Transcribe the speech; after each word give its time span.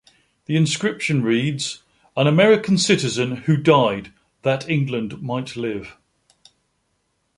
The 0.45 0.55
inscription 0.55 1.21
reads: 1.21 1.83
"An 2.17 2.25
American 2.25 2.79
citizen 2.79 3.35
who 3.43 3.55
died 3.55 4.11
that 4.41 4.67
England 4.67 5.21
might 5.21 5.55
live". 5.55 5.95